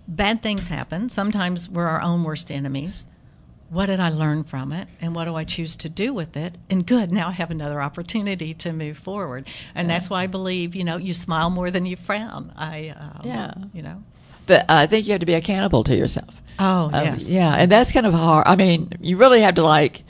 [0.08, 1.10] bad things happen.
[1.10, 3.06] Sometimes we're our own worst enemies.
[3.70, 6.58] What did I learn from it, and what do I choose to do with it?
[6.70, 10.76] And good, now I have another opportunity to move forward, and that's why I believe
[10.76, 12.54] you know you smile more than you frown.
[12.56, 13.54] I um, Yeah.
[13.74, 14.04] you know.
[14.46, 16.36] But uh, I think you have to be accountable to yourself.
[16.60, 18.46] Oh Um, yes, yeah, and that's kind of hard.
[18.48, 20.04] I mean, you really have to like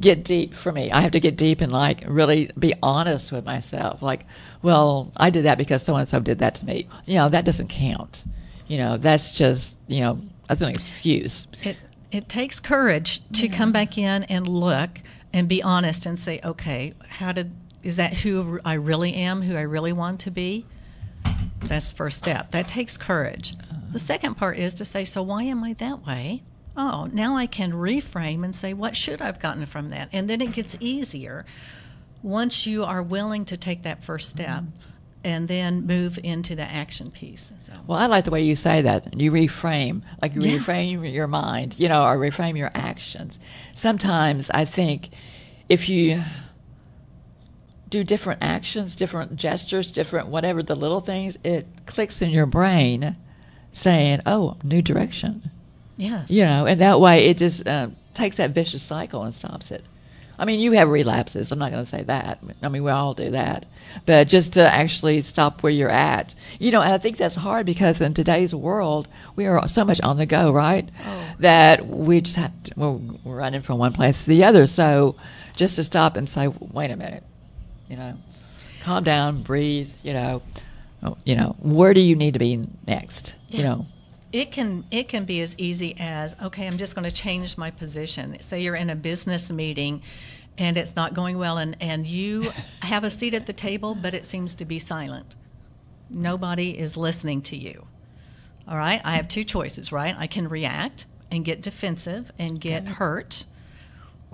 [0.00, 0.90] get deep for me.
[0.90, 4.02] I have to get deep and like really be honest with myself.
[4.02, 4.26] Like,
[4.62, 6.88] well, I did that because so and so did that to me.
[7.04, 8.24] You know, that doesn't count.
[8.66, 11.46] You know, that's just you know that's an excuse.
[11.62, 11.76] it
[12.10, 15.00] it takes courage to come back in and look
[15.32, 19.56] and be honest and say, okay, how did is that who I really am, who
[19.56, 20.66] I really want to be?
[21.62, 22.50] That's the first step.
[22.50, 23.54] That takes courage.
[23.58, 23.80] Uh-huh.
[23.92, 26.42] The second part is to say, so why am I that way?
[26.76, 30.08] Oh, now I can reframe and say, what should I've gotten from that?
[30.12, 31.44] And then it gets easier
[32.22, 34.90] once you are willing to take that first step mm-hmm.
[35.24, 37.50] and then move into the action piece.
[37.58, 37.72] So.
[37.86, 39.18] Well, I like the way you say that.
[39.18, 40.58] You reframe, like you Yeah.
[40.58, 43.38] reframe your mind, you know, or reframe your actions.
[43.74, 45.10] Sometimes I think
[45.68, 46.22] if you
[47.88, 53.16] do different actions, different gestures, different whatever the little things, it clicks in your brain
[53.72, 55.50] saying, "Oh, new direction."
[56.00, 56.30] Yes.
[56.30, 59.84] You know, and that way it just uh, takes that vicious cycle and stops it.
[60.38, 61.52] I mean, you have relapses.
[61.52, 62.38] I'm not going to say that.
[62.62, 63.66] I mean, we all do that.
[64.06, 66.34] But just to actually stop where you're at.
[66.58, 69.06] You know, and I think that's hard because in today's world,
[69.36, 70.88] we are so much on the go, right?
[71.04, 71.26] Oh.
[71.40, 74.66] That we just have to, we're, running from one place to the other.
[74.66, 75.16] So
[75.56, 77.24] just to stop and say, wait a minute,
[77.90, 78.16] you know,
[78.82, 80.40] calm down, breathe, you know,
[81.02, 83.34] oh, you know, where do you need to be next?
[83.50, 83.86] You know,
[84.32, 87.70] It can it can be as easy as okay, I'm just going to change my
[87.70, 88.36] position.
[88.40, 90.02] Say you're in a business meeting
[90.56, 92.52] and it's not going well and and you
[92.82, 95.34] have a seat at the table but it seems to be silent.
[96.08, 97.86] Nobody is listening to you.
[98.68, 99.00] All right?
[99.04, 100.14] I have two choices, right?
[100.16, 102.92] I can react and get defensive and get Okay.
[102.92, 103.44] hurt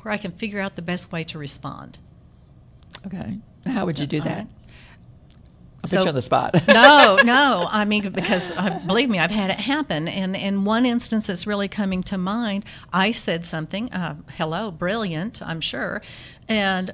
[0.05, 1.99] or I can figure out the best way to respond.
[3.07, 3.39] okay.
[3.65, 4.47] How would you do that?
[5.87, 6.55] I'll So- put you on the spot.
[6.69, 7.69] no, no.
[7.71, 10.09] I mean, because uh, believe me, I've had it happen.
[10.09, 15.41] And in one instance that's really coming to mind, I said something, uh, hello, brilliant,
[15.43, 16.03] I'm sure,
[16.49, 16.93] and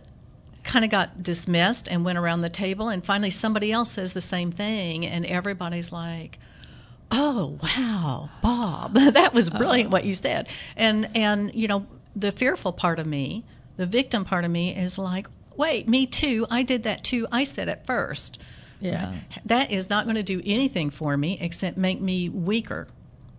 [0.64, 2.88] kind of got dismissed and went around the table.
[2.88, 6.38] And finally, somebody else says the same thing, and everybody's like,
[7.14, 11.84] oh wow bob that was brilliant what you said and and you know
[12.16, 13.45] the fearful part of me
[13.76, 17.45] the victim part of me is like wait me too i did that too i
[17.45, 18.38] said it first
[18.85, 19.14] yeah.
[19.45, 22.89] that is not going to do anything for me except make me weaker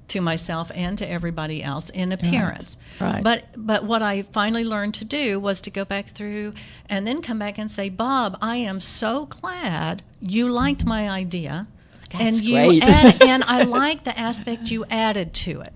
[0.09, 2.77] to myself and to everybody else in appearance.
[2.99, 3.23] right.
[3.23, 6.53] But but what I finally learned to do was to go back through
[6.87, 11.67] and then come back and say, "Bob, I am so glad you liked my idea."
[12.13, 15.73] and you add, and I like the aspect you added to it.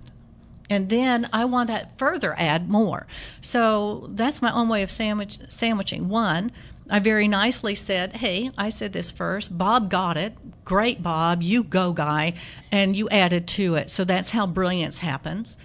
[0.69, 3.07] And then I want to further add more.
[3.41, 6.09] So that's my own way of sandwich, sandwiching.
[6.09, 6.51] One,
[6.89, 9.57] I very nicely said, Hey, I said this first.
[9.57, 10.63] Bob got it.
[10.63, 11.41] Great, Bob.
[11.41, 12.33] You go, guy.
[12.71, 13.89] And you added to it.
[13.89, 15.57] So that's how brilliance happens.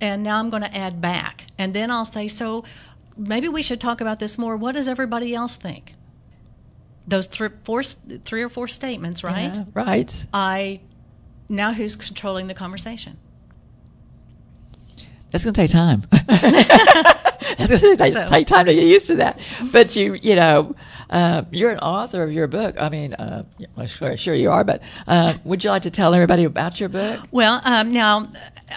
[0.00, 1.46] And now I'm going to add back.
[1.56, 2.64] And then I'll say, So
[3.16, 4.56] maybe we should talk about this more.
[4.56, 5.94] What does everybody else think?
[7.06, 7.28] Those
[7.64, 9.54] four, three or four statements, right?
[9.54, 10.26] Yeah, right.
[10.32, 10.80] I
[11.48, 13.18] now who's controlling the conversation?
[15.32, 16.06] It's going to take time.
[17.58, 19.38] it's going to take, time to get used to that.
[19.72, 20.74] But you, you know,
[21.10, 22.76] uh, you're an author of your book.
[22.78, 23.44] I mean, uh,
[23.76, 24.64] well, sure, sure you are.
[24.64, 27.20] But uh, would you like to tell everybody about your book?
[27.30, 28.30] Well, um, now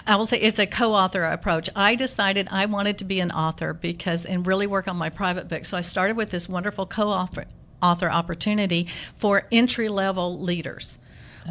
[0.06, 1.70] I will say it's a co-author approach.
[1.76, 5.48] I decided I wanted to be an author because and really work on my private
[5.48, 5.66] book.
[5.66, 7.46] So I started with this wonderful co-author
[7.82, 8.88] author opportunity
[9.18, 10.98] for entry level leaders.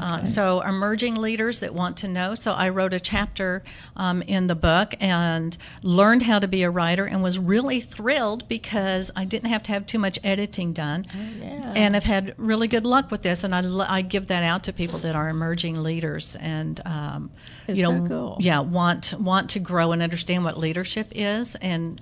[0.00, 2.34] Uh, so emerging leaders that want to know.
[2.34, 3.62] So I wrote a chapter
[3.96, 8.48] um, in the book and learned how to be a writer and was really thrilled
[8.48, 11.06] because I didn't have to have too much editing done
[11.40, 11.72] yeah.
[11.74, 13.44] and have had really good luck with this.
[13.44, 17.30] And I give that out to people that are emerging leaders and um,
[17.68, 18.36] you know so cool.
[18.40, 22.00] yeah want want to grow and understand what leadership is and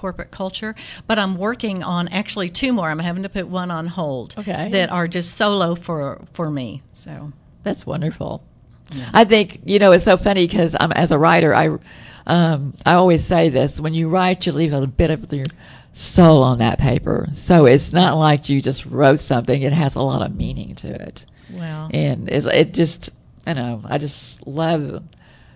[0.00, 0.74] corporate culture.
[1.06, 2.90] But I'm working on actually two more.
[2.90, 4.70] I'm having to put one on hold Okay.
[4.72, 6.82] that are just solo for for me.
[6.94, 7.32] So
[7.62, 8.42] That's wonderful.
[9.12, 11.78] I think you know it's so funny because I'm as a writer, I
[12.26, 15.46] um, I always say this: when you write, you leave a bit of your
[15.92, 17.28] soul on that paper.
[17.34, 20.88] So it's not like you just wrote something; it has a lot of meaning to
[20.88, 21.24] it.
[21.52, 21.88] well.
[21.94, 23.10] and it's, it just
[23.46, 25.02] you know I just love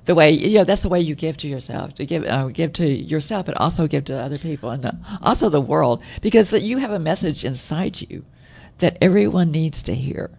[0.04, 2.72] the way you know that's the way you give to yourself to give uh, give
[2.72, 4.92] to yourself but also give to other people and uh,
[5.22, 8.24] also the world because you have a message inside you
[8.78, 10.30] that everyone needs to hear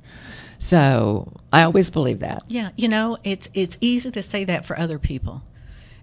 [0.60, 4.78] so I always believe that Yeah, you know, it's it's easy to say that for
[4.80, 5.44] other people.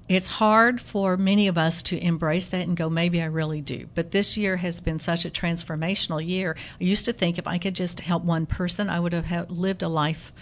[0.08, 3.88] It's hard for many of us to embrace that and go, maybe I really do.
[3.94, 6.56] But this year has been such a transformational year.
[6.80, 9.82] I used to think if I could just help one person, I would have lived
[9.82, 10.32] a life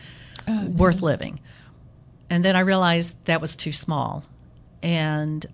[0.48, 1.40] worth living.
[2.30, 4.24] And then I realized that was too small.
[4.82, 5.44] And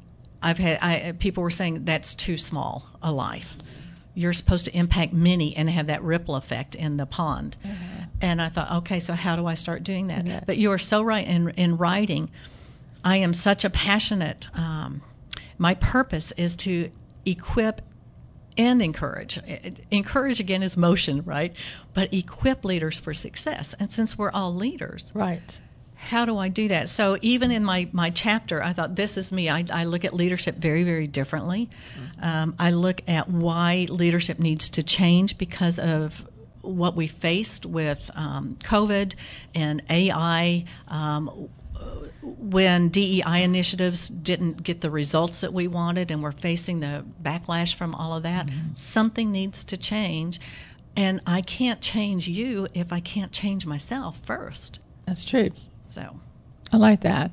[0.42, 3.54] I've had I, people were saying that's too small a life.
[4.14, 7.56] You're supposed to impact many and have that ripple effect in the pond.
[8.20, 10.26] And I thought, okay, so how do I start doing that?
[10.26, 10.40] Yeah.
[10.46, 12.30] But you are so right in in writing.
[13.04, 14.48] I am such a passionate.
[14.54, 15.02] Um,
[15.58, 16.90] my purpose is to
[17.24, 17.82] equip
[18.58, 19.38] and encourage.
[19.90, 21.54] Encourage again is motion, right?
[21.92, 23.74] But equip leaders for success.
[23.78, 25.58] And since we're all leaders, right
[25.96, 26.88] how do I do that?
[26.88, 29.48] So even in my, my chapter, I thought this is me.
[29.48, 31.68] I, I look at leadership very, very differently.
[32.22, 36.26] Um, I look at why leadership needs to change because of
[36.60, 39.14] what we faced with um, COVID
[39.54, 40.64] and AI.
[40.88, 41.48] Um,
[42.22, 47.74] when DEI initiatives didn't get the results that we wanted and we're facing the backlash
[47.74, 48.74] from all of that, mm-hmm.
[48.74, 50.40] something needs to change.
[50.96, 54.80] And I can't change you if I can't change myself first.
[55.06, 55.50] That's true.
[55.96, 56.20] So
[56.72, 57.30] I like that.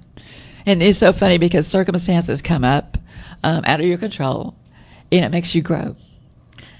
[0.65, 2.97] And it's so funny because circumstances come up
[3.43, 4.55] um, out of your control
[5.11, 5.97] and it makes you grow.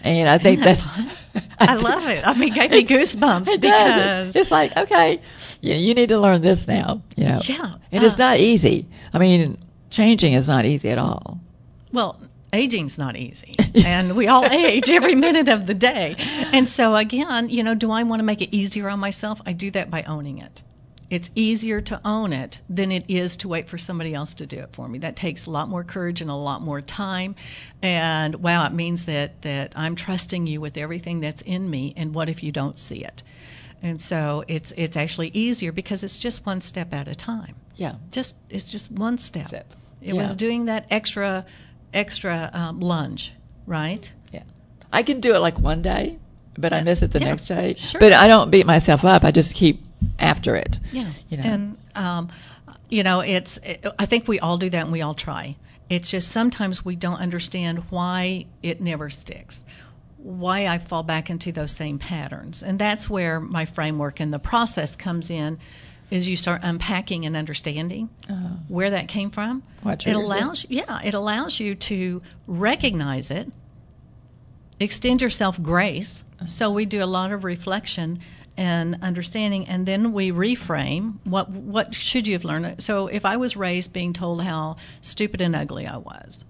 [0.02, 0.82] And I think that's.
[1.60, 2.26] I love it.
[2.26, 4.28] I mean, it gave me goosebumps it because does.
[4.28, 5.22] It's, it's, like, okay,
[5.60, 7.02] yeah, you need to learn this now.
[7.18, 8.88] You know, yeah, and uh, it's not easy.
[9.14, 9.58] I mean,
[9.90, 11.40] changing is not easy at all.
[11.92, 12.20] Well,
[12.52, 16.16] aging's not easy, and we all age every minute of the day.
[16.18, 19.42] And so, again, you know, do I want to make it easier on myself?
[19.46, 20.62] I do that by owning it
[21.10, 24.58] it's easier to own it than it is to wait for somebody else to do
[24.58, 25.00] it for me.
[25.00, 27.36] That takes a lot more courage and a lot more time.
[27.82, 31.94] And wow, it means that, that I'm trusting you with everything that's in me.
[31.96, 33.24] And what if you don't see it?
[33.84, 37.56] And so it's it's actually easier because it's just one step at a time.
[37.76, 39.50] Yeah, just it's just one step.
[39.50, 39.74] step.
[40.02, 40.22] It yeah.
[40.22, 41.46] was doing that extra
[41.94, 43.34] extra um, lunge,
[43.68, 44.10] right?
[44.32, 44.44] Yeah,
[44.92, 46.18] I can do it like one day,
[46.58, 47.76] but I miss it the yeah, next day.
[47.78, 48.00] Sure.
[48.00, 49.26] But I don't beat myself up.
[49.26, 49.84] I just keep
[50.20, 50.80] after it.
[50.92, 51.12] Yeah.
[51.30, 51.44] You know?
[51.44, 52.30] And, um,
[52.90, 55.56] you know, it's, it, I think we all do that and we all try.
[55.90, 59.62] It's just sometimes we don't understand why it never sticks,
[60.18, 62.64] why I fall back into those same patterns.
[62.64, 65.60] And that's where my framework and the process comes in
[66.10, 68.56] is you start unpacking and understanding uh-huh.
[68.68, 69.64] where that came from.
[69.86, 73.52] It allows yeah, it allows you to recognize it,
[74.80, 76.24] extend yourself grace.
[76.40, 76.48] Uh-huh.
[76.48, 78.20] So we do a lot of reflection
[78.56, 82.82] and understanding and then we reframe what what should you have learned?
[82.84, 86.44] So if i was raised being told how stupid and ugly i was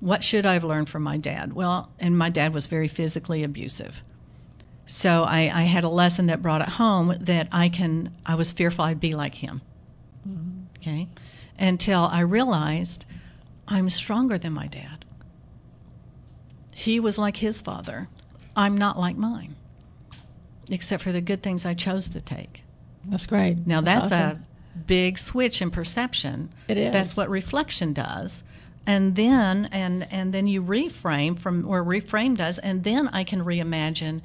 [0.00, 1.52] what should i have learned from my dad?
[1.52, 4.02] Well and my dad was very physically abusive.
[4.86, 8.50] So i, I had a lesson that brought it home that i can i was
[8.50, 9.60] fearful i'd be like him.
[10.26, 10.60] Mm-hmm.
[10.78, 11.08] okay?
[11.58, 13.04] Until i realized
[13.68, 15.04] i'm stronger than my dad.
[16.74, 18.08] He was like his father.
[18.56, 19.56] I'm not like mine
[20.70, 22.62] except for the good things I chose to take.
[23.04, 23.66] That's great.
[23.66, 24.46] Now that's, that's awesome.
[24.74, 26.52] a big switch in perception.
[26.68, 26.92] It is.
[26.92, 28.42] That's what reflection does.
[28.86, 33.44] And then and and then you reframe from where reframe does, and then I can
[33.44, 34.22] reimagine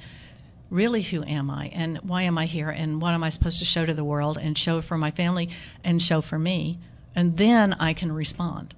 [0.70, 3.64] really who am I and why am I here and what am I supposed to
[3.64, 5.48] show to the world and show for my family
[5.82, 6.78] and show for me.
[7.14, 8.74] And then I can respond.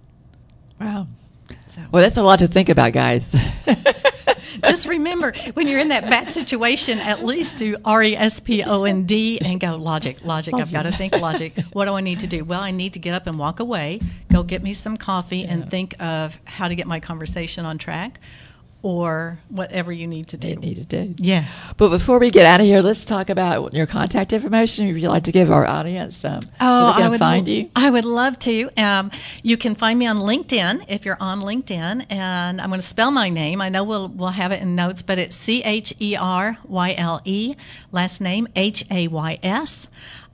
[0.81, 1.09] Wow.
[1.75, 1.81] So.
[1.91, 3.35] Well, that's a lot to think about, guys.
[4.65, 8.63] just remember when you're in that bad situation, at least do R E S P
[8.63, 10.55] O N D and go logic, logic.
[10.55, 11.55] I've got to think logic.
[11.73, 12.45] What do I need to do?
[12.45, 14.01] Well, I need to get up and walk away,
[14.33, 15.53] go get me some coffee, yeah.
[15.53, 18.19] and think of how to get my conversation on track
[18.83, 20.49] or whatever you need to do.
[20.49, 21.15] You need to do.
[21.19, 21.53] Yes.
[21.77, 24.89] But before we get out of here, let's talk about your contact information.
[24.89, 26.41] If you'd like to give our audience, some?
[26.61, 27.71] oh, I would find you.
[27.77, 28.71] I would love to.
[28.77, 29.11] Um,
[29.43, 33.11] you can find me on LinkedIn if you're on LinkedIn, and I'm going to spell
[33.11, 33.61] my name.
[33.61, 36.95] I know we'll we'll have it in notes, but it's C H E R Y
[36.97, 37.55] L E.
[37.93, 39.87] Last name H A Y S.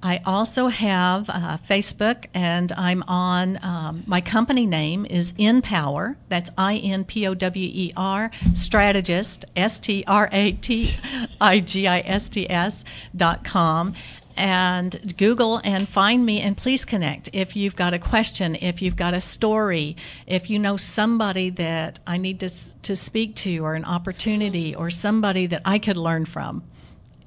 [0.03, 3.59] I also have uh, Facebook, and I'm on.
[3.63, 6.17] Um, my company name is InPower.
[6.29, 10.97] That's I N P O W E R Strategist S T R A T
[11.41, 12.85] I G I S T S
[13.17, 13.95] dot com.
[14.37, 18.95] And Google and find me, and please connect if you've got a question, if you've
[18.95, 22.51] got a story, if you know somebody that I need to
[22.83, 26.65] to speak to, or an opportunity, or somebody that I could learn from.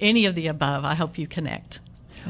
[0.00, 1.80] Any of the above, I hope you connect.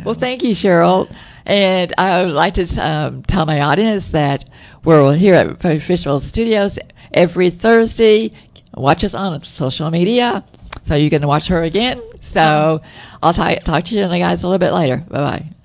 [0.04, 1.12] Well, thank you, Cheryle.
[1.46, 4.44] And I would like to um, tell my audience that
[4.84, 6.78] we're here at Fishbowl Studios
[7.12, 8.32] every Thursday.
[8.74, 10.44] Watch us on social media
[10.86, 12.00] so you can watch her again.
[12.22, 12.80] So
[13.22, 14.98] I'll t- talk to you guys a little bit later.
[15.08, 15.59] Bye bye.